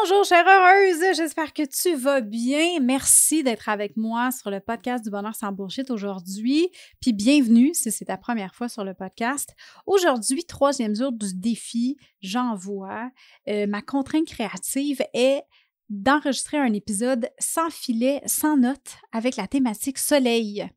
Bonjour, 0.00 0.24
chère 0.24 0.44
heureuse, 0.44 1.16
j'espère 1.16 1.52
que 1.52 1.62
tu 1.62 1.94
vas 1.94 2.20
bien. 2.20 2.80
Merci 2.80 3.44
d'être 3.44 3.68
avec 3.68 3.96
moi 3.96 4.32
sur 4.32 4.50
le 4.50 4.58
podcast 4.58 5.04
du 5.04 5.10
bonheur 5.10 5.36
sans 5.36 5.52
bullshit 5.52 5.88
aujourd'hui. 5.88 6.68
Puis 7.00 7.12
bienvenue 7.12 7.72
si 7.74 7.92
c'est 7.92 8.06
ta 8.06 8.16
première 8.16 8.56
fois 8.56 8.68
sur 8.68 8.82
le 8.82 8.92
podcast. 8.92 9.54
Aujourd'hui, 9.86 10.44
troisième 10.44 10.96
jour 10.96 11.12
du 11.12 11.32
défi, 11.34 11.96
j'envoie. 12.20 13.10
Euh, 13.46 13.68
ma 13.68 13.82
contrainte 13.82 14.26
créative 14.26 15.00
est 15.12 15.44
d'enregistrer 15.88 16.56
un 16.56 16.72
épisode 16.72 17.30
sans 17.38 17.70
filet, 17.70 18.20
sans 18.26 18.56
notes, 18.56 18.96
avec 19.12 19.36
la 19.36 19.46
thématique 19.46 19.98
soleil. 19.98 20.68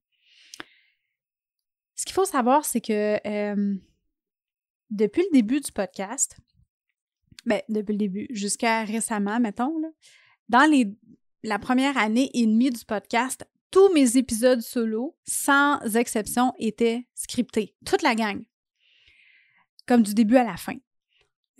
Ce 1.95 2.05
qu'il 2.05 2.13
faut 2.13 2.25
savoir, 2.25 2.65
c'est 2.65 2.81
que 2.81 3.17
euh, 3.25 3.75
depuis 4.91 5.23
le 5.23 5.33
début 5.33 5.59
du 5.59 5.71
podcast, 5.71 6.37
ben, 7.47 7.61
depuis 7.69 7.93
le 7.93 7.97
début, 7.97 8.27
jusqu'à 8.29 8.83
récemment, 8.83 9.39
mettons, 9.39 9.79
là, 9.79 9.87
dans 10.49 10.69
les, 10.69 10.93
la 11.43 11.59
première 11.59 11.97
année 11.97 12.29
et 12.33 12.45
demie 12.45 12.69
du 12.69 12.83
podcast, 12.85 13.47
tous 13.71 13.91
mes 13.93 14.17
épisodes 14.17 14.61
solo, 14.61 15.17
sans 15.25 15.79
exception, 15.95 16.53
étaient 16.59 17.07
scriptés. 17.15 17.73
Toute 17.85 18.01
la 18.01 18.15
gang. 18.15 18.43
Comme 19.87 20.03
du 20.03 20.13
début 20.13 20.35
à 20.35 20.43
la 20.43 20.57
fin. 20.57 20.75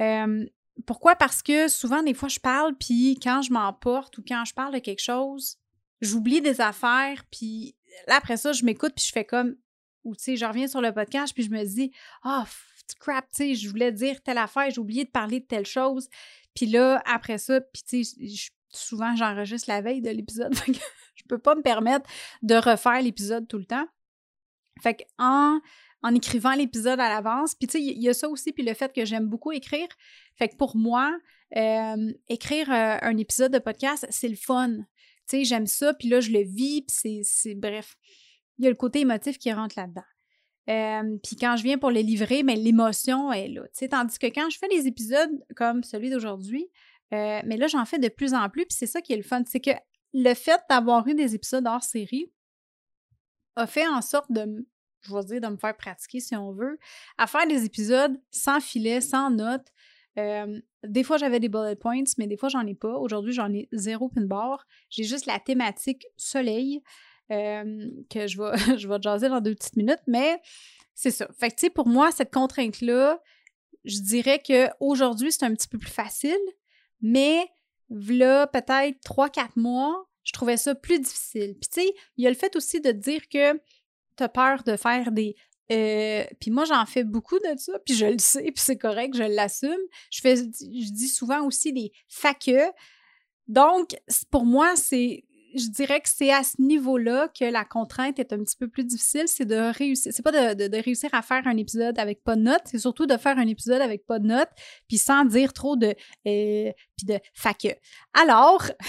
Euh, 0.02 0.46
pourquoi? 0.86 1.16
Parce 1.16 1.42
que 1.42 1.70
souvent, 1.70 2.04
des 2.04 2.14
fois, 2.14 2.30
je 2.30 2.40
parle, 2.40 2.76
puis 2.78 3.18
quand 3.22 3.42
je 3.42 3.54
m'emporte 3.54 4.18
ou 4.18 4.24
quand 4.28 4.44
je 4.46 4.54
parle 4.54 4.74
de 4.74 4.80
quelque 4.80 5.02
chose, 5.02 5.58
j'oublie 6.02 6.42
des 6.42 6.60
affaires, 6.60 7.24
puis 7.32 7.76
là, 8.08 8.18
après 8.18 8.36
ça, 8.36 8.52
je 8.52 8.66
m'écoute, 8.66 8.94
puis 8.94 9.06
je 9.06 9.12
fais 9.12 9.26
comme, 9.26 9.56
ou 10.08 10.16
tu 10.16 10.24
sais, 10.24 10.36
je 10.38 10.46
reviens 10.46 10.68
sur 10.68 10.82
le 10.82 10.94
podcast, 10.94 11.34
puis 11.34 11.44
je 11.44 11.50
me 11.50 11.64
dis, 11.64 11.92
ah, 12.24 12.46
oh, 12.46 12.50
crap, 13.00 13.26
tu 13.30 13.44
sais, 13.44 13.56
je 13.56 13.70
voulais 13.70 13.92
dire 13.92 14.22
telle 14.24 14.38
affaire, 14.38 14.70
j'ai 14.72 14.80
oublié 14.80 15.04
de 15.04 15.10
parler 15.10 15.42
de 15.42 15.46
telle 15.46 15.66
chose. 15.66 16.08
Puis 16.56 16.66
là, 16.66 17.02
après 17.06 17.38
ça, 17.38 17.62
puis 17.62 17.84
tu 17.88 18.04
sais, 18.04 18.50
souvent, 18.70 19.16
j'enregistre 19.16 19.70
la 19.70 19.82
veille 19.82 20.02
de 20.02 20.10
l'épisode, 20.10 20.56
je 21.16 21.24
peux 21.28 21.38
pas 21.38 21.56
me 21.56 21.62
permettre 21.62 22.10
de 22.42 22.56
refaire 22.56 23.02
l'épisode 23.02 23.48
tout 23.48 23.58
le 23.58 23.66
temps. 23.66 23.86
Fait 24.82 24.96
que 24.96 25.04
en, 25.18 25.60
en 26.04 26.16
écrivant 26.16 26.54
l'épisode 26.54 27.00
à 27.00 27.10
l'avance, 27.10 27.56
puis 27.56 27.68
tu 27.68 27.74
sais, 27.74 27.84
il 27.84 28.02
y 28.02 28.10
a 28.10 28.14
ça 28.14 28.30
aussi, 28.30 28.54
puis 28.54 28.64
le 28.64 28.74
fait 28.74 28.94
que 28.94 29.06
j'aime 29.06 29.28
beaucoup 29.28 29.52
écrire. 29.52 29.88
Fait 30.36 30.48
que 30.48 30.56
pour 30.56 30.78
moi, 30.78 31.18
euh, 31.56 32.14
écrire 32.30 32.72
euh, 32.72 32.98
un 33.02 33.18
épisode 33.18 33.52
de 33.52 33.60
podcast, 33.60 34.06
c'est 34.10 34.30
le 34.30 34.36
fun. 34.36 34.70
Tu 35.30 35.40
sais, 35.40 35.44
j'aime 35.44 35.68
ça, 35.68 35.94
puis 35.94 36.08
là, 36.08 36.22
je 36.22 36.32
le 36.32 36.44
vis, 36.44 36.84
puis 36.84 37.24
c'est... 37.24 37.56
Bref, 37.56 37.98
il 38.58 38.66
y 38.66 38.68
a 38.68 38.70
le 38.70 38.76
côté 38.76 39.00
émotif 39.00 39.38
qui 39.38 39.52
rentre 39.52 39.76
là-dedans. 39.78 40.04
Euh, 40.70 41.18
puis 41.24 41.38
quand 41.38 41.56
je 41.56 41.64
viens 41.64 41.78
pour 41.78 41.92
les 41.92 42.04
livrer, 42.04 42.44
mais 42.44 42.56
l'émotion 42.56 43.32
est 43.32 43.48
là. 43.48 43.62
Tandis 43.90 44.20
que 44.20 44.28
quand 44.28 44.50
je 44.50 44.58
fais 44.58 44.68
des 44.68 44.86
épisodes 44.88 45.32
comme 45.56 45.84
celui 45.84 46.10
d'aujourd'hui, 46.10 46.70
euh, 47.14 47.40
mais 47.46 47.56
là, 47.58 47.68
j'en 47.68 47.86
fais 47.86 48.00
de 48.00 48.10
plus 48.10 48.34
en 48.34 48.50
plus, 48.50 48.66
puis 48.66 48.76
c'est 48.78 48.88
ça 48.88 49.02
qui 49.02 49.14
est 49.14 49.18
le 49.18 49.24
fun. 49.24 49.44
C'est 49.46 49.62
que 49.62 49.72
le 50.14 50.34
fait 50.34 50.60
d'avoir 50.70 51.08
eu 51.08 51.14
des 51.14 51.36
épisodes 51.36 51.66
hors 51.66 51.84
série 51.84 52.32
a 53.56 53.66
fait 53.66 53.88
en 53.88 54.02
sorte 54.02 54.32
de, 54.32 54.68
je 55.02 55.14
vais 55.14 55.24
dire, 55.24 55.42
de 55.42 55.48
me 55.48 55.58
faire 55.58 55.76
pratiquer, 55.76 56.20
si 56.20 56.36
on 56.36 56.52
veut, 56.52 56.78
à 57.18 57.28
faire 57.28 57.48
des 57.48 57.64
épisodes 57.66 58.20
sans 58.30 58.60
filet, 58.60 59.00
sans 59.00 59.32
notes. 59.32 59.68
Euh, 60.18 60.60
des 60.84 61.04
fois, 61.04 61.18
j'avais 61.18 61.40
des 61.40 61.50
bullet 61.50 61.76
points, 61.76 62.04
mais 62.18 62.28
des 62.28 62.38
fois, 62.38 62.50
j'en 62.50 62.66
ai 62.66 62.76
pas. 62.76 62.98
Aujourd'hui, 62.98 63.34
j'en 63.34 63.54
ai 63.54 63.70
zéro 63.72 64.10
pin 64.10 64.26
bar. 64.26 64.66
J'ai 64.90 65.04
juste 65.04 65.28
la 65.28 65.40
thématique 65.40 66.06
soleil. 66.18 66.82
Euh, 67.32 67.90
que 68.10 68.26
je 68.26 68.42
vais, 68.42 68.78
je 68.78 68.88
vais 68.88 68.98
te 68.98 69.04
jaser 69.04 69.28
dans 69.30 69.42
deux 69.42 69.56
petites 69.56 69.76
minutes, 69.76 70.02
mais 70.08 70.42
c'est 70.94 71.12
ça. 71.12 71.28
Fait 71.38 71.50
que, 71.50 71.56
tu 71.56 71.62
sais, 71.66 71.70
pour 71.70 71.88
moi, 71.88 72.12
cette 72.12 72.34
contrainte-là, 72.34 73.22
je 73.84 74.00
dirais 74.00 74.42
qu'aujourd'hui, 74.46 75.32
c'est 75.32 75.44
un 75.44 75.54
petit 75.54 75.68
peu 75.68 75.78
plus 75.78 75.92
facile, 75.92 76.38
mais 77.02 77.48
là, 77.90 78.48
peut-être 78.48 79.00
trois, 79.04 79.30
quatre 79.30 79.58
mois, 79.58 80.08
je 80.24 80.34
trouvais 80.34 80.58
ça 80.58 80.76
plus 80.76 81.00
difficile. 81.00 81.56
Puis, 81.60 81.70
tu 81.70 81.82
sais, 81.82 81.94
il 82.18 82.24
y 82.24 82.28
a 82.28 82.30
le 82.30 82.36
fait 82.36 82.56
aussi 82.56 82.82
de 82.82 82.92
dire 82.92 83.28
que 83.30 83.54
tu 83.54 84.24
as 84.24 84.30
peur 84.30 84.64
de 84.64 84.76
faire 84.76 85.12
des. 85.12 85.36
Euh, 85.72 86.24
puis 86.40 86.50
moi, 86.50 86.64
j'en 86.64 86.86
fais 86.86 87.04
beaucoup 87.04 87.40
de 87.40 87.58
ça, 87.58 87.78
puis 87.80 87.94
je 87.94 88.06
le 88.06 88.20
sais, 88.20 88.44
puis 88.44 88.64
c'est 88.64 88.78
correct, 88.78 89.16
je 89.16 89.24
l'assume. 89.24 89.78
Je 90.12 90.22
fais, 90.22 90.36
je 90.38 90.92
dis 90.92 91.10
souvent 91.10 91.46
aussi 91.46 91.74
des 91.74 91.92
faque. 92.08 92.50
Donc, 93.48 93.96
pour 94.32 94.46
moi, 94.46 94.76
c'est 94.76 95.24
je 95.56 95.70
dirais 95.70 96.02
que 96.02 96.10
c'est 96.10 96.32
à 96.32 96.44
ce 96.44 96.62
niveau-là 96.62 97.30
que 97.30 97.46
la 97.46 97.66
contrainte 97.66 98.20
est 98.20 98.34
un 98.34 98.40
petit 98.40 98.56
peu 98.56 98.68
plus 98.68 98.84
difficile, 98.84 99.28
c'est 99.28 99.46
de 99.46 99.56
réussir, 99.56 100.12
c'est 100.14 100.24
pas 100.24 100.56
de, 100.56 100.84
réussir 100.84 101.10
à 101.14 101.22
faire 101.22 101.46
un 101.48 101.58
épisode 101.58 101.98
avec 102.00 102.24
pas 102.24 102.36
de 102.36 102.42
notes, 102.42 102.62
c'est 102.66 102.80
surtout 102.80 103.06
de 103.06 103.18
faire 103.18 103.38
un 103.38 103.48
épisode 103.48 103.82
avec 103.82 104.06
pas 104.06 104.20
de 104.20 104.28
notes, 104.28 104.50
puis 104.88 104.98
sans 104.98 105.26
dire 105.26 105.54
trop 105.54 105.76
de 105.76 105.88
euh, 106.28 106.72
puis 106.96 107.06
de 107.06 107.20
faque. 107.34 107.80
Alors, 108.14 108.64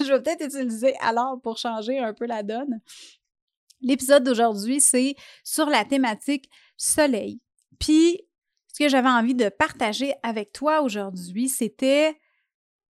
je 0.00 0.12
vais 0.12 0.22
peut-être 0.22 0.44
utiliser 0.44 0.94
alors 1.00 1.40
pour 1.42 1.58
changer 1.58 1.98
un 1.98 2.14
peu 2.14 2.26
la 2.26 2.42
donne. 2.42 2.80
L'épisode 3.80 4.24
d'aujourd'hui, 4.24 4.80
c'est 4.80 5.14
sur 5.44 5.66
la 5.66 5.84
thématique 5.84 6.50
soleil. 6.76 7.40
Puis, 7.78 8.20
ce 8.72 8.84
que 8.84 8.88
j'avais 8.88 9.08
envie 9.08 9.34
de 9.34 9.48
partager 9.48 10.14
avec 10.22 10.52
toi 10.52 10.82
aujourd'hui, 10.82 11.48
c'était 11.48 12.16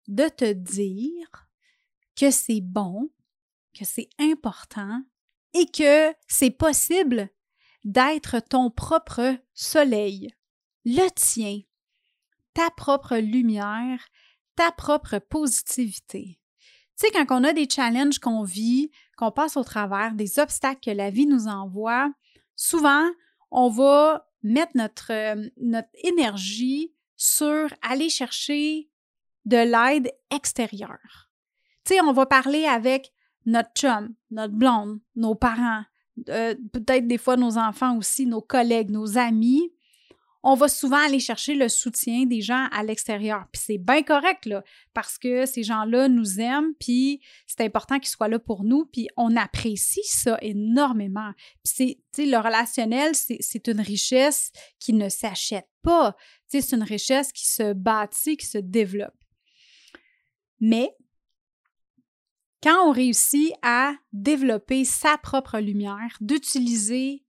de 0.09 0.29
te 0.29 0.53
dire 0.53 1.50
que 2.21 2.31
c'est 2.31 2.61
bon, 2.61 3.11
que 3.73 3.87
c'est 3.87 4.11
important 4.19 5.03
et 5.55 5.65
que 5.65 6.13
c'est 6.29 6.51
possible 6.51 7.31
d'être 7.85 8.41
ton 8.41 8.71
propre 8.71 9.39
soleil, 9.55 10.29
le 10.85 11.09
tien, 11.09 11.61
ta 12.53 12.69
propre 12.73 13.17
lumière, 13.17 14.07
ta 14.55 14.71
propre 14.71 15.19
positivité. 15.19 16.39
Tu 16.99 17.07
sais, 17.07 17.11
quand 17.11 17.41
on 17.41 17.45
a 17.45 17.55
des 17.55 17.69
challenges 17.71 18.19
qu'on 18.19 18.45
vit, 18.45 18.91
qu'on 19.17 19.33
passe 19.33 19.57
au 19.57 19.65
travers, 19.65 20.13
des 20.13 20.39
obstacles 20.39 20.91
que 20.91 20.91
la 20.91 21.09
vie 21.09 21.27
nous 21.27 21.47
envoie, 21.47 22.13
souvent, 22.55 23.09
on 23.51 23.71
va 23.71 24.29
mettre 24.43 24.73
notre, 24.75 25.11
euh, 25.11 25.49
notre 25.57 25.89
énergie 26.05 26.93
sur 27.17 27.69
aller 27.81 28.11
chercher 28.11 28.91
de 29.47 29.57
l'aide 29.57 30.13
extérieure. 30.31 31.30
On 32.03 32.13
va 32.13 32.27
parler 32.27 32.67
avec 32.67 33.13
notre 33.47 33.71
chum, 33.75 34.15
notre 34.31 34.55
blonde, 34.55 35.01
nos 35.17 35.35
parents, 35.35 35.83
euh, 36.29 36.55
peut-être 36.73 37.07
des 37.07 37.19
fois 37.19 37.37
nos 37.37 37.59
enfants 37.59 37.97
aussi, 37.97 38.27
nos 38.27 38.43
collègues, 38.43 38.91
nos 38.91 39.19
amis. 39.19 39.73
On 40.43 40.55
va 40.55 40.69
souvent 40.69 40.97
aller 40.97 41.21
chercher 41.21 41.55
le 41.55 41.69
soutien 41.69 42.25
des 42.25 42.41
gens 42.41 42.67
à 42.73 42.83
l'extérieur. 42.83 43.45
Puis 43.53 43.63
c'est 43.63 43.79
bien 43.79 44.03
correct, 44.03 44.47
là, 44.47 44.65
parce 44.95 45.19
que 45.19 45.45
ces 45.45 45.63
gens-là 45.63 46.09
nous 46.09 46.41
aiment, 46.41 46.73
puis 46.81 47.21
c'est 47.47 47.63
important 47.63 47.99
qu'ils 47.99 48.09
soient 48.09 48.29
là 48.29 48.39
pour 48.39 48.65
nous, 48.65 48.87
puis 48.87 49.09
on 49.19 49.37
apprécie 49.37 50.05
ça 50.05 50.39
énormément. 50.41 51.33
Puis 51.63 51.99
c'est, 52.15 52.25
le 52.25 52.39
relationnel, 52.39 53.15
c'est 53.15 53.69
une 53.69 53.81
richesse 53.81 54.51
qui 54.79 54.95
ne 54.95 55.11
s'achète 55.11 55.69
pas. 55.83 56.17
C'est 56.47 56.73
une 56.73 56.85
richesse 56.85 57.33
qui 57.33 57.47
se 57.47 57.75
bâtit, 57.75 58.39
qui 58.39 58.47
se 58.47 58.59
développe. 58.59 59.17
Mais 60.59 60.95
quand 62.63 62.89
on 62.89 62.93
réussit 62.93 63.53
à 63.63 63.95
développer 64.13 64.85
sa 64.85 65.17
propre 65.19 65.59
lumière, 65.59 66.17
d'utiliser 66.21 67.25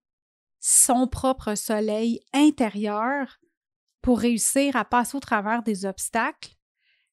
son 0.60 1.07
propre 1.07 1.56
soleil 1.56 2.19
intérieur 2.33 3.39
pour 4.01 4.19
réussir 4.19 4.75
à 4.75 4.86
passer 4.86 5.16
au 5.16 5.19
travers 5.19 5.63
des 5.63 5.86
obstacles, 5.86 6.56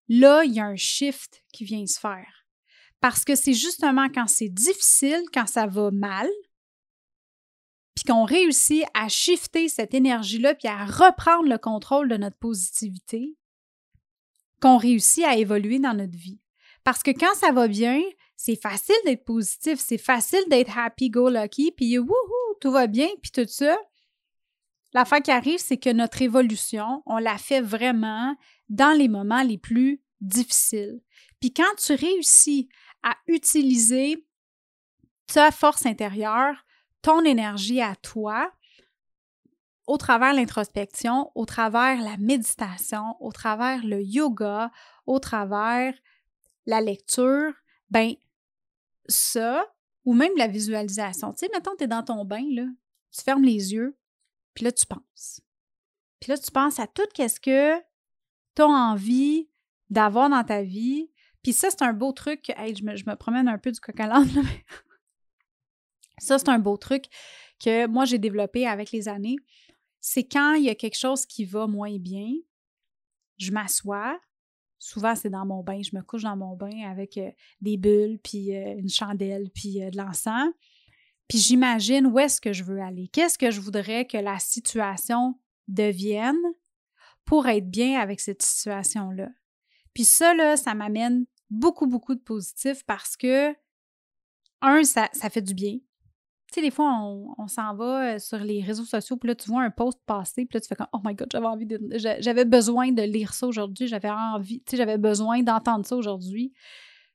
là, 0.08 0.44
il 0.44 0.54
y 0.54 0.60
a 0.60 0.66
un 0.66 0.76
shift 0.76 1.44
qui 1.52 1.64
vient 1.64 1.86
se 1.86 2.00
faire. 2.00 2.46
Parce 3.00 3.24
que 3.24 3.36
c'est 3.36 3.54
justement 3.54 4.08
quand 4.08 4.26
c'est 4.26 4.48
difficile, 4.48 5.22
quand 5.32 5.46
ça 5.46 5.66
va 5.66 5.90
mal, 5.90 6.28
puis 7.94 8.04
qu'on 8.04 8.24
réussit 8.24 8.84
à 8.94 9.08
shifter 9.08 9.68
cette 9.68 9.94
énergie-là, 9.94 10.54
puis 10.54 10.68
à 10.68 10.84
reprendre 10.84 11.48
le 11.48 11.58
contrôle 11.58 12.08
de 12.08 12.16
notre 12.16 12.38
positivité, 12.38 13.36
qu'on 14.60 14.76
réussit 14.76 15.24
à 15.24 15.36
évoluer 15.36 15.78
dans 15.78 15.94
notre 15.94 16.16
vie. 16.16 16.40
Parce 16.84 17.02
que 17.02 17.10
quand 17.10 17.34
ça 17.34 17.52
va 17.52 17.68
bien, 17.68 18.00
c'est 18.36 18.60
facile 18.60 18.96
d'être 19.04 19.24
positif, 19.24 19.78
c'est 19.78 19.98
facile 19.98 20.44
d'être 20.48 20.76
happy-go-lucky, 20.76 21.72
puis 21.72 21.98
wouhou, 21.98 22.54
tout 22.60 22.70
va 22.70 22.86
bien, 22.86 23.08
puis 23.20 23.30
tout 23.30 23.48
ça. 23.48 23.76
L'affaire 24.94 25.22
qui 25.22 25.30
arrive, 25.30 25.58
c'est 25.58 25.76
que 25.76 25.90
notre 25.90 26.22
évolution, 26.22 27.02
on 27.04 27.18
la 27.18 27.36
fait 27.36 27.60
vraiment 27.60 28.34
dans 28.68 28.96
les 28.96 29.08
moments 29.08 29.42
les 29.42 29.58
plus 29.58 30.00
difficiles. 30.20 31.00
Puis 31.40 31.52
quand 31.52 31.74
tu 31.76 31.94
réussis 31.94 32.68
à 33.02 33.16
utiliser 33.26 34.24
ta 35.26 35.50
force 35.50 35.84
intérieure, 35.84 36.64
ton 37.02 37.24
énergie 37.24 37.80
à 37.80 37.94
toi, 37.96 38.50
au 39.86 39.96
travers 39.96 40.34
l'introspection, 40.34 41.30
au 41.34 41.46
travers 41.46 42.00
la 42.02 42.16
méditation, 42.18 43.16
au 43.20 43.32
travers 43.32 43.84
le 43.84 44.02
yoga, 44.02 44.70
au 45.06 45.18
travers 45.18 45.94
la 46.68 46.80
lecture, 46.80 47.52
ben 47.90 48.14
ça, 49.08 49.66
ou 50.04 50.14
même 50.14 50.32
la 50.36 50.46
visualisation. 50.46 51.32
Tu 51.32 51.40
sais, 51.40 51.50
mettons, 51.52 51.74
tu 51.76 51.84
es 51.84 51.86
dans 51.86 52.04
ton 52.04 52.24
bain, 52.24 52.44
là, 52.52 52.66
tu 53.10 53.22
fermes 53.22 53.44
les 53.44 53.72
yeux, 53.72 53.96
puis 54.54 54.64
là, 54.64 54.72
tu 54.72 54.86
penses. 54.86 55.40
Puis 56.20 56.30
là, 56.30 56.38
tu 56.38 56.50
penses 56.50 56.78
à 56.78 56.86
tout 56.86 57.02
ce 57.16 57.40
que 57.40 57.78
tu 58.54 58.62
as 58.62 58.66
envie 58.66 59.48
d'avoir 59.90 60.28
dans 60.30 60.44
ta 60.44 60.62
vie. 60.62 61.10
Puis 61.42 61.52
ça, 61.52 61.70
c'est 61.70 61.82
un 61.82 61.92
beau 61.92 62.12
truc. 62.12 62.50
Hey, 62.50 62.76
je, 62.76 62.84
me, 62.84 63.14
promène 63.14 63.48
un 63.48 63.58
peu 63.58 63.72
du 63.72 63.80
coq 63.80 63.98
à 63.98 64.06
l'âne, 64.06 64.28
ça, 66.18 66.38
c'est 66.38 66.48
un 66.48 66.58
beau 66.58 66.76
truc 66.76 67.04
que 67.58 67.86
moi, 67.86 68.04
j'ai 68.04 68.18
développé 68.18 68.66
avec 68.66 68.92
les 68.92 69.08
années 69.08 69.38
c'est 70.00 70.24
quand 70.24 70.54
il 70.54 70.64
y 70.64 70.70
a 70.70 70.74
quelque 70.74 70.96
chose 70.96 71.26
qui 71.26 71.44
va 71.44 71.66
moins 71.66 71.98
bien, 71.98 72.32
je 73.38 73.50
m'assois. 73.52 74.18
Souvent, 74.78 75.14
c'est 75.14 75.30
dans 75.30 75.44
mon 75.44 75.62
bain. 75.62 75.80
Je 75.82 75.96
me 75.96 76.02
couche 76.02 76.22
dans 76.22 76.36
mon 76.36 76.56
bain 76.56 76.88
avec 76.88 77.18
euh, 77.18 77.30
des 77.60 77.76
bulles, 77.76 78.18
puis 78.22 78.54
euh, 78.54 78.76
une 78.78 78.88
chandelle, 78.88 79.50
puis 79.50 79.82
euh, 79.82 79.90
de 79.90 79.96
l'encens. 79.96 80.50
Puis 81.28 81.38
j'imagine 81.38 82.06
où 82.06 82.18
est-ce 82.18 82.40
que 82.40 82.52
je 82.52 82.64
veux 82.64 82.80
aller. 82.80 83.08
Qu'est-ce 83.08 83.38
que 83.38 83.50
je 83.50 83.60
voudrais 83.60 84.06
que 84.06 84.16
la 84.16 84.38
situation 84.38 85.38
devienne 85.66 86.38
pour 87.24 87.48
être 87.48 87.68
bien 87.68 88.00
avec 88.00 88.20
cette 88.20 88.42
situation-là? 88.42 89.28
Puis 89.92 90.04
ça, 90.04 90.32
là, 90.34 90.56
ça 90.56 90.74
m'amène 90.74 91.26
beaucoup, 91.50 91.86
beaucoup 91.86 92.14
de 92.14 92.20
positif 92.20 92.84
parce 92.84 93.16
que, 93.16 93.54
un, 94.62 94.84
ça, 94.84 95.08
ça 95.12 95.28
fait 95.28 95.42
du 95.42 95.54
bien. 95.54 95.78
Tu 96.50 96.54
sais, 96.54 96.62
des 96.62 96.70
fois, 96.70 96.98
on, 97.36 97.46
s'en 97.46 97.74
va 97.74 98.14
euh, 98.14 98.18
sur 98.18 98.38
les 98.38 98.62
réseaux 98.62 98.84
sociaux, 98.84 99.18
puis 99.18 99.28
là, 99.28 99.34
tu 99.34 99.50
vois 99.50 99.62
un 99.62 99.70
post 99.70 99.98
passer, 100.06 100.46
puis 100.46 100.56
là, 100.56 100.60
tu 100.60 100.68
fais 100.68 100.76
comme 100.76 100.86
Oh 100.94 101.00
my 101.04 101.14
God, 101.14 101.28
j'avais 101.30 101.46
envie 101.46 101.66
de. 101.66 101.78
J'avais 101.98 102.46
besoin 102.46 102.90
de 102.90 103.02
lire 103.02 103.34
ça 103.34 103.46
aujourd'hui, 103.46 103.86
j'avais 103.86 104.10
envie, 104.10 104.60
tu 104.60 104.70
sais, 104.70 104.76
j'avais 104.78 104.96
besoin 104.96 105.42
d'entendre 105.42 105.84
ça 105.84 105.94
aujourd'hui. 105.94 106.54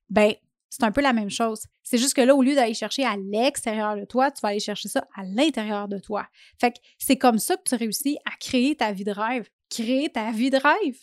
Ben, 0.09 0.33
c'est 0.73 0.83
un 0.83 0.91
peu 0.91 1.01
la 1.01 1.13
même 1.13 1.29
chose. 1.29 1.67
C'est 1.83 1.99
juste 1.99 2.15
que 2.15 2.21
là, 2.21 2.35
au 2.35 2.41
lieu 2.41 2.55
d'aller 2.55 2.73
chercher 2.73 3.05
à 3.05 3.15
l'extérieur 3.15 3.95
de 3.95 4.05
toi, 4.05 4.31
tu 4.31 4.41
vas 4.41 4.49
aller 4.49 4.59
chercher 4.59 4.89
ça 4.89 5.07
à 5.15 5.23
l'intérieur 5.23 5.87
de 5.87 5.99
toi. 5.99 6.27
Fait 6.59 6.71
que 6.71 6.79
c'est 6.97 7.17
comme 7.17 7.37
ça 7.37 7.57
que 7.57 7.63
tu 7.63 7.75
réussis 7.75 8.17
à 8.25 8.35
créer 8.37 8.75
ta 8.75 8.91
vie 8.91 9.03
de 9.03 9.11
rêve. 9.11 9.49
Créer 9.69 10.09
ta 10.09 10.31
vie 10.31 10.49
de 10.49 10.57
rêve. 10.57 10.97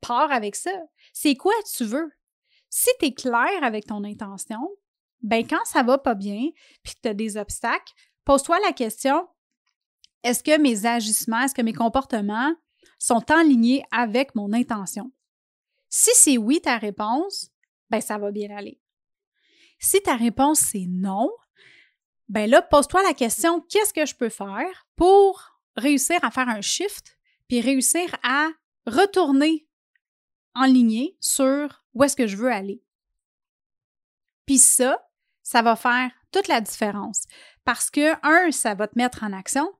Pars 0.00 0.32
avec 0.32 0.56
ça. 0.56 0.72
C'est 1.12 1.36
quoi 1.36 1.52
tu 1.76 1.84
veux? 1.84 2.10
Si 2.70 2.90
tu 2.98 3.06
es 3.06 3.14
clair 3.14 3.62
avec 3.62 3.86
ton 3.86 4.02
intention, 4.02 4.68
ben 5.24 5.44
quand 5.46 5.64
ça 5.64 5.82
va 5.82 5.98
pas 5.98 6.14
bien, 6.14 6.50
puis 6.82 6.94
que 6.94 7.00
tu 7.02 7.08
as 7.08 7.14
des 7.14 7.36
obstacles, 7.36 7.92
pose-toi 8.24 8.58
la 8.64 8.72
question 8.72 9.26
est-ce 10.22 10.42
que 10.42 10.58
mes 10.58 10.86
agissements, 10.86 11.42
est-ce 11.42 11.54
que 11.54 11.62
mes 11.62 11.74
comportements 11.74 12.54
sont 12.98 13.22
ligne 13.44 13.82
avec 13.90 14.34
mon 14.34 14.52
intention? 14.54 15.12
Si 15.90 16.10
c'est 16.14 16.38
oui 16.38 16.60
ta 16.62 16.78
réponse, 16.78 17.50
ben 17.90 18.00
ça 18.00 18.16
va 18.16 18.30
bien 18.30 18.56
aller. 18.56 18.80
Si 19.78 20.00
ta 20.00 20.16
réponse 20.16 20.60
c'est 20.60 20.86
non, 20.88 21.30
ben 22.28 22.48
là, 22.48 22.62
pose-toi 22.62 23.02
la 23.02 23.12
question 23.12 23.60
qu'est-ce 23.60 23.92
que 23.92 24.06
je 24.06 24.14
peux 24.14 24.30
faire 24.30 24.86
pour 24.96 25.60
réussir 25.76 26.18
à 26.22 26.30
faire 26.30 26.48
un 26.48 26.62
shift 26.62 27.18
puis 27.48 27.60
réussir 27.60 28.16
à 28.22 28.48
retourner 28.86 29.68
en 30.54 30.64
ligne 30.64 31.10
sur 31.20 31.84
où 31.92 32.02
est-ce 32.02 32.16
que 32.16 32.26
je 32.26 32.36
veux 32.36 32.50
aller? 32.50 32.82
Puis 34.46 34.58
ça, 34.58 35.06
ça 35.44 35.62
va 35.62 35.76
faire 35.76 36.10
toute 36.32 36.48
la 36.48 36.60
différence. 36.60 37.22
Parce 37.64 37.90
que, 37.90 38.14
un, 38.26 38.50
ça 38.50 38.74
va 38.74 38.88
te 38.88 38.98
mettre 38.98 39.22
en 39.22 39.32
action, 39.32 39.70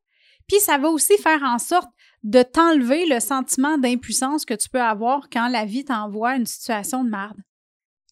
puis 0.47 0.61
ça 0.61 0.79
va 0.79 0.89
aussi 0.89 1.17
faire 1.19 1.43
en 1.43 1.59
sorte 1.59 1.91
de 2.23 2.43
t'enlever 2.43 3.07
le 3.07 3.19
sentiment 3.19 3.77
d'impuissance 3.79 4.45
que 4.45 4.55
tu 4.55 4.69
peux 4.69 4.81
avoir 4.81 5.29
quand 5.31 5.49
la 5.49 5.65
vie 5.65 5.85
t'envoie 5.85 6.37
une 6.37 6.47
situation 6.47 7.03
de 7.03 7.11
merde. 7.11 7.39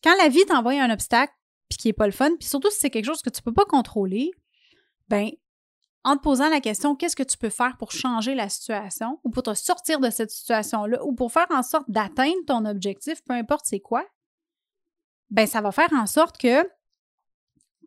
Quand 0.03 0.15
la 0.21 0.29
vie 0.29 0.45
t'envoie 0.47 0.73
un 0.73 0.91
obstacle, 0.91 1.33
puis 1.69 1.79
qui 1.79 1.89
n'est 1.89 1.93
pas 1.93 2.07
le 2.07 2.13
fun, 2.13 2.31
puis 2.39 2.49
surtout 2.49 2.71
si 2.71 2.79
c'est 2.81 2.91
quelque 2.91 3.07
chose 3.07 3.23
que 3.23 3.31
tu 3.31 3.41
ne 3.41 3.45
peux 3.45 3.55
pas 3.55 3.65
contrôler, 3.65 4.33
ben 5.09 5.31
en 6.05 6.17
te 6.17 6.23
posant 6.23 6.49
la 6.49 6.61
question 6.61 6.97
qu'est-ce 6.97 7.15
que 7.15 7.23
tu 7.23 7.39
peux 7.39 7.49
faire 7.49 7.77
pour 7.79 7.93
changer 7.93 8.35
la 8.35 8.49
situation 8.49 9.21
ou 9.23 9.31
pour 9.31 9.45
te 9.45 9.55
sortir 9.55 10.01
de 10.01 10.11
cette 10.11 10.31
situation-là 10.31 11.05
ou 11.05 11.15
pour 11.15 11.33
faire 11.33 11.47
en 11.51 11.63
sorte 11.63 11.89
d'atteindre 11.89 12.45
ton 12.47 12.65
objectif, 12.65 13.23
peu 13.23 13.35
importe 13.35 13.67
c'est 13.67 13.81
quoi, 13.81 14.05
ben 15.31 15.47
ça 15.47 15.61
va 15.61 15.71
faire 15.71 15.93
en 15.93 16.07
sorte 16.07 16.39
que 16.39 16.69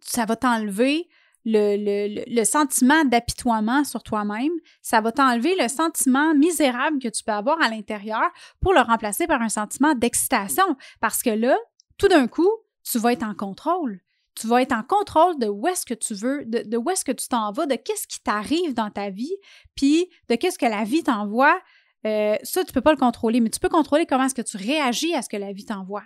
ça 0.05 0.25
va 0.25 0.35
t'enlever 0.35 1.07
le, 1.45 2.43
sentiment 2.43 3.05
d'apitoiement 3.05 3.83
sur 3.83 4.01
toi-même, 4.03 4.51
ça 4.81 5.01
va 5.01 5.11
t'enlever 5.11 5.55
le 5.59 5.67
sentiment 5.67 6.33
misérable 6.33 6.99
que 6.99 7.07
tu 7.07 7.23
peux 7.23 7.31
avoir 7.31 7.61
à 7.61 7.69
l'intérieur 7.69 8.31
pour 8.61 8.73
le 8.73 8.81
remplacer 8.81 9.27
par 9.27 9.41
un 9.41 9.49
sentiment 9.49 9.93
d'excitation. 9.93 10.75
Parce 10.99 11.21
que 11.21 11.29
là, 11.29 11.57
tout 11.97 12.07
d'un 12.07 12.27
coup, 12.27 12.49
tu 12.83 12.97
vas 12.97 13.13
être 13.13 13.23
en 13.23 13.35
contrôle. 13.35 14.01
Tu 14.35 14.47
vas 14.47 14.61
être 14.61 14.73
en 14.73 14.83
contrôle 14.83 15.37
de 15.39 15.47
où 15.47 15.67
est-ce 15.67 15.85
que 15.85 15.93
tu 15.93 16.13
veux, 16.13 16.43
de, 16.45 16.77
où 16.77 16.89
est-ce 16.89 17.05
que 17.05 17.11
tu 17.11 17.27
t'en 17.27 17.51
vas, 17.51 17.65
de 17.67 17.75
qu'est-ce 17.75 18.07
qui 18.07 18.19
t'arrive 18.19 18.73
dans 18.73 18.89
ta 18.89 19.09
vie, 19.09 19.33
puis 19.75 20.09
de 20.29 20.35
qu'est-ce 20.35 20.59
que 20.59 20.65
la 20.65 20.83
vie 20.83 21.03
t'envoie. 21.03 21.57
Euh, 22.05 22.35
ça, 22.43 22.63
tu 22.63 22.71
ne 22.71 22.73
peux 22.73 22.81
pas 22.81 22.91
le 22.91 22.97
contrôler, 22.97 23.39
mais 23.39 23.49
tu 23.49 23.59
peux 23.59 23.69
contrôler 23.69 24.05
comment 24.05 24.25
est-ce 24.25 24.35
que 24.35 24.41
tu 24.41 24.57
réagis 24.57 25.13
à 25.15 25.21
ce 25.21 25.29
que 25.29 25.37
la 25.37 25.53
vie 25.53 25.65
t'envoie. 25.65 26.03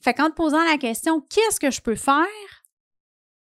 Fait 0.00 0.14
qu'en 0.14 0.28
te 0.28 0.34
posant 0.34 0.62
la 0.64 0.78
question, 0.78 1.20
qu'est-ce 1.20 1.58
que 1.58 1.70
je 1.70 1.80
peux 1.80 1.96
faire 1.96 2.26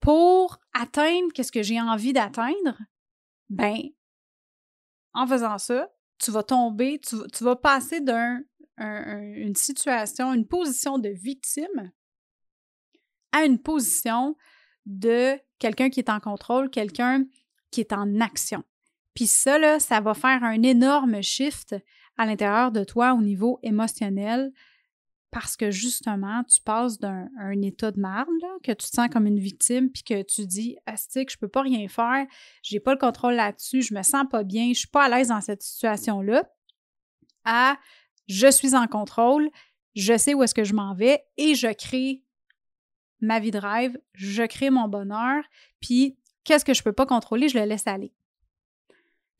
pour 0.04 0.60
atteindre 0.74 1.30
ce 1.34 1.50
que 1.50 1.62
j'ai 1.62 1.80
envie 1.80 2.12
d'atteindre, 2.12 2.78
ben, 3.48 3.78
en 5.14 5.26
faisant 5.26 5.56
ça, 5.56 5.90
tu 6.18 6.30
vas 6.30 6.42
tomber, 6.42 7.00
tu, 7.00 7.16
vas 7.42 7.56
passer 7.56 8.00
d'une 8.00 9.56
situation, 9.56 10.34
une 10.34 10.46
position 10.46 10.98
de 10.98 11.08
victime 11.08 11.90
à 13.32 13.46
une 13.46 13.58
position 13.58 14.36
de 14.84 15.40
quelqu'un 15.58 15.88
qui 15.88 16.00
est 16.00 16.10
en 16.10 16.20
contrôle, 16.20 16.68
quelqu'un 16.68 17.24
qui 17.70 17.80
est 17.80 17.94
en 17.94 18.20
action. 18.20 18.62
Puis 19.14 19.26
ça, 19.26 19.58
là, 19.58 19.80
ça 19.80 20.00
va 20.00 20.12
faire 20.12 20.44
un 20.44 20.62
énorme 20.62 21.22
shift 21.22 21.74
à 22.18 22.26
l'intérieur 22.26 22.72
de 22.72 22.84
toi 22.84 23.14
au 23.14 23.22
niveau 23.22 23.58
émotionnel, 23.62 24.52
parce 25.34 25.56
que 25.56 25.72
justement, 25.72 26.44
tu 26.44 26.60
passes 26.60 27.00
d'un 27.00 27.60
état 27.60 27.90
de 27.90 27.98
marde, 27.98 28.28
que 28.62 28.70
tu 28.70 28.88
te 28.88 28.94
sens 28.94 29.08
comme 29.12 29.26
une 29.26 29.40
victime, 29.40 29.90
puis 29.90 30.04
que 30.04 30.22
tu 30.22 30.46
dis 30.46 30.76
Astique, 30.86 31.32
je 31.32 31.36
peux 31.36 31.48
pas 31.48 31.62
rien 31.62 31.88
faire, 31.88 32.24
j'ai 32.62 32.78
pas 32.78 32.92
le 32.92 32.98
contrôle 32.98 33.34
là-dessus, 33.34 33.82
je 33.82 33.94
me 33.94 34.04
sens 34.04 34.26
pas 34.30 34.44
bien, 34.44 34.68
je 34.68 34.78
suis 34.78 34.88
pas 34.88 35.06
à 35.06 35.08
l'aise 35.08 35.28
dans 35.28 35.40
cette 35.40 35.64
situation-là, 35.64 36.48
à 37.44 37.76
je 38.28 38.48
suis 38.48 38.76
en 38.76 38.86
contrôle, 38.86 39.50
je 39.96 40.16
sais 40.16 40.34
où 40.34 40.42
est-ce 40.44 40.54
que 40.54 40.62
je 40.62 40.72
m'en 40.72 40.94
vais 40.94 41.24
et 41.36 41.56
je 41.56 41.72
crée 41.72 42.22
ma 43.20 43.40
vie 43.40 43.50
de 43.50 43.58
rêve, 43.58 43.98
je 44.12 44.44
crée 44.44 44.70
mon 44.70 44.86
bonheur, 44.86 45.42
puis 45.80 46.16
qu'est-ce 46.44 46.64
que 46.64 46.74
je 46.74 46.84
peux 46.84 46.92
pas 46.92 47.06
contrôler, 47.06 47.48
je 47.48 47.58
le 47.58 47.64
laisse 47.64 47.88
aller. 47.88 48.12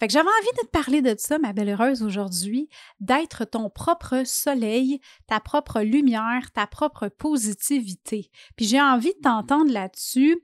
Fait 0.01 0.09
que 0.09 0.13
j'avais 0.13 0.29
envie 0.29 0.57
de 0.63 0.67
te 0.67 0.71
parler 0.71 1.03
de 1.03 1.15
ça, 1.19 1.39
ma 1.39 1.53
belle 1.53 1.71
heureuse, 1.71 2.03
aujourd'hui, 2.03 2.69
d'être 3.01 3.45
ton 3.45 3.71
propre 3.71 4.23
soleil, 4.27 5.01
ta 5.27 5.41
propre 5.41 5.81
lumière, 5.83 6.51
ta 6.53 6.67
propre 6.67 7.09
positivité. 7.09 8.31
Puis 8.57 8.67
j'ai 8.67 8.81
envie 8.81 9.15
de 9.15 9.21
t'entendre 9.23 9.73
là-dessus. 9.73 10.39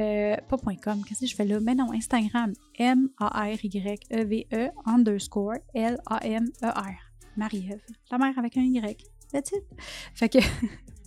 Euh, 0.00 0.36
pas 0.48 0.56
.com, 0.82 1.04
qu'est-ce 1.04 1.20
que 1.20 1.26
je 1.26 1.34
fais 1.34 1.44
là? 1.44 1.58
Mais 1.60 1.74
non, 1.74 1.92
Instagram, 1.92 2.52
M-A-R-Y-E-V-E 2.78 4.70
underscore 4.86 5.56
L-A-M-E-R. 5.74 6.94
Marie-Ève. 7.36 7.82
La 8.10 8.18
mère 8.18 8.38
avec 8.38 8.56
un 8.56 8.62
Y. 8.62 9.04
That's 9.32 9.50
it. 9.52 9.64
Fait 10.14 10.28
que 10.28 10.38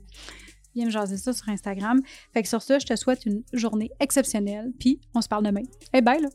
viens 0.75 0.86
me 0.86 0.91
jaser 0.91 1.17
ça 1.17 1.33
sur 1.33 1.50
Instagram. 1.50 2.01
Fait 2.33 2.41
que 2.41 2.48
sur 2.48 2.62
ça, 2.62 2.79
je 2.79 2.86
te 2.86 2.95
souhaite 2.95 3.25
une 3.25 3.43
journée 3.53 3.91
exceptionnelle, 4.00 4.71
puis 4.79 5.01
on 5.13 5.21
se 5.21 5.27
parle 5.27 5.45
demain. 5.45 5.63
Eh 5.93 5.98
hey, 5.98 6.01
bye 6.01 6.21
là! 6.21 6.29